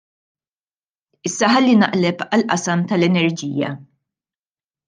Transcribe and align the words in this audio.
Issa 1.29 1.51
ħalli 1.57 1.75
naqleb 1.81 2.25
għall-qasam 2.31 2.85
tal-enerġija. 2.93 3.73